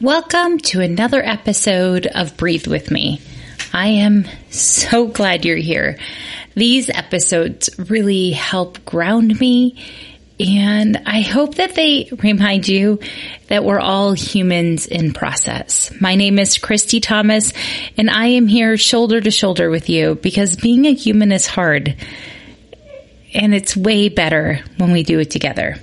[0.00, 3.20] Welcome to another episode of Breathe With Me.
[3.72, 5.98] I am so glad you're here.
[6.56, 9.80] These episodes really help ground me,
[10.40, 12.98] and I hope that they remind you
[13.46, 15.92] that we're all humans in process.
[16.00, 17.52] My name is Christy Thomas,
[17.96, 21.94] and I am here shoulder to shoulder with you because being a human is hard,
[23.32, 25.76] and it's way better when we do it together.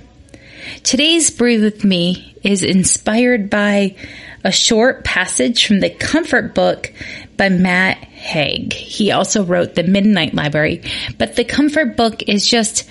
[0.82, 3.96] Today's Breathe With Me is inspired by
[4.44, 6.92] a short passage from the Comfort Book
[7.36, 8.72] by Matt Haig.
[8.72, 10.82] He also wrote The Midnight Library,
[11.18, 12.88] but the Comfort Book is just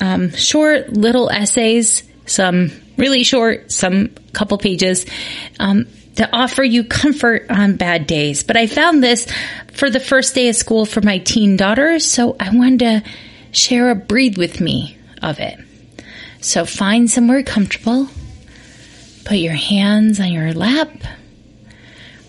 [0.00, 5.06] um, short little essays, some really short, some couple pages,
[5.58, 5.86] um,
[6.16, 8.42] to offer you comfort on bad days.
[8.42, 9.26] But I found this
[9.72, 13.02] for the first day of school for my teen daughter, so I wanted to
[13.52, 15.58] share a breathe with me of it.
[16.40, 18.08] So find somewhere comfortable.
[19.24, 20.90] Put your hands on your lap.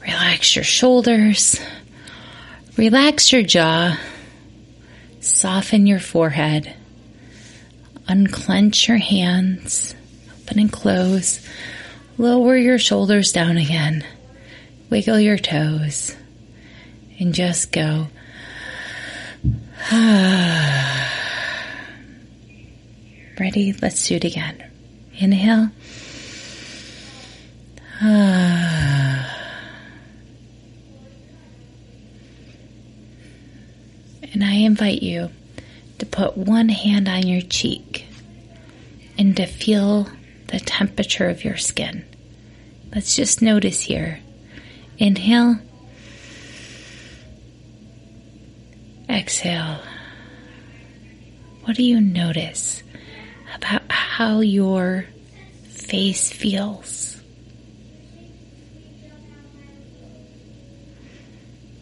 [0.01, 1.59] Relax your shoulders.
[2.77, 3.99] Relax your jaw.
[5.19, 6.73] Soften your forehead.
[8.07, 9.93] Unclench your hands.
[10.43, 11.45] Open and close.
[12.17, 14.05] Lower your shoulders down again.
[14.89, 16.15] Wiggle your toes.
[17.19, 18.07] And just go.
[19.89, 20.76] Ah.
[23.39, 23.73] Ready?
[23.81, 24.63] Let's do it again.
[25.15, 25.69] Inhale.
[28.01, 29.37] Ah.
[34.33, 35.29] And I invite you
[35.99, 38.05] to put one hand on your cheek
[39.17, 40.07] and to feel
[40.47, 42.05] the temperature of your skin.
[42.93, 44.19] Let's just notice here.
[44.97, 45.57] Inhale.
[49.09, 49.79] Exhale.
[51.63, 52.81] What do you notice
[53.57, 55.05] about how your
[55.69, 57.19] face feels?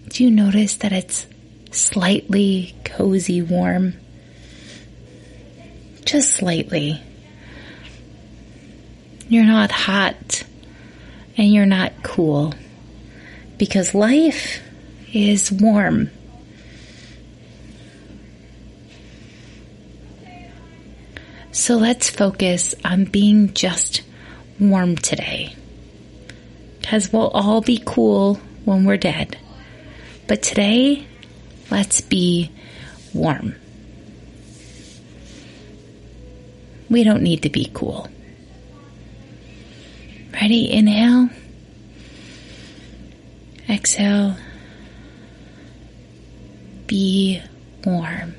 [0.09, 1.27] Do you notice that it's
[1.71, 3.93] slightly cozy warm?
[6.05, 7.01] Just slightly.
[9.27, 10.43] You're not hot
[11.35, 12.53] and you're not cool
[13.57, 14.61] because life
[15.13, 16.11] is warm.
[21.55, 24.01] So let's focus on being just
[24.59, 25.55] warm today.
[26.81, 29.37] Because we'll all be cool when we're dead.
[30.27, 31.07] But today,
[31.71, 32.51] let's be
[33.13, 33.55] warm.
[36.89, 38.09] We don't need to be cool.
[40.33, 40.69] Ready?
[40.69, 41.29] Inhale.
[43.69, 44.35] Exhale.
[46.85, 47.41] Be
[47.85, 48.34] warm.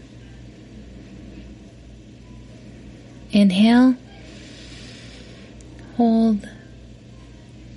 [3.33, 3.97] Inhale.
[5.97, 6.49] Hold.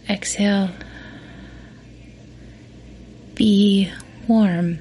[0.10, 0.70] Exhale.
[3.36, 3.92] Be
[4.28, 4.80] warm.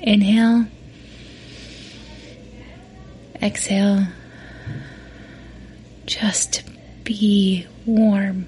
[0.00, 0.66] Inhale.
[3.42, 4.06] Exhale.
[6.06, 6.62] Just
[7.04, 8.46] be warm.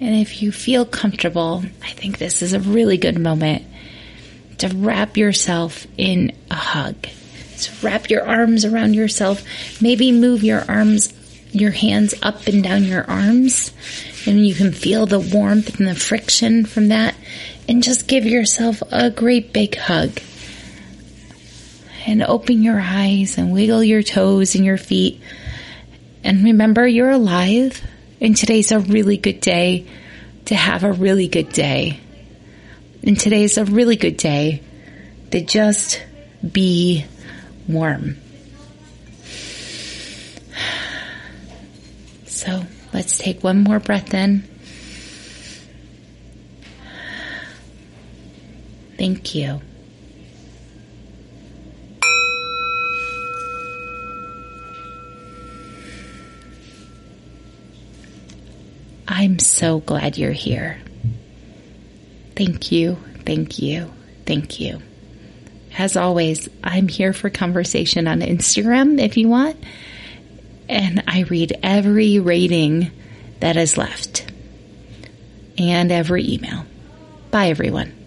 [0.00, 3.64] And if you feel comfortable, I think this is a really good moment
[4.60, 7.06] to wrap yourself in a hug.
[7.56, 9.42] So wrap your arms around yourself.
[9.82, 11.12] Maybe move your arms,
[11.52, 13.72] your hands up and down your arms,
[14.26, 17.14] and you can feel the warmth and the friction from that.
[17.68, 20.20] And just give yourself a great big hug.
[22.06, 25.20] And open your eyes and wiggle your toes and your feet.
[26.24, 27.80] And remember, you're alive.
[28.20, 29.86] And today's a really good day
[30.46, 32.00] to have a really good day.
[33.02, 34.62] And today's a really good day
[35.30, 36.02] to just
[36.46, 37.06] be
[37.66, 38.16] warm.
[42.26, 42.62] So
[42.92, 44.44] let's take one more breath in.
[48.98, 49.62] Thank you.
[59.08, 60.78] I'm so glad you're here.
[62.40, 62.96] Thank you,
[63.26, 63.92] thank you,
[64.24, 64.80] thank you.
[65.76, 69.62] As always, I'm here for conversation on Instagram if you want.
[70.70, 72.92] and I read every rating
[73.40, 74.30] that is left
[75.58, 76.64] and every email.
[77.30, 77.99] Bye, everyone.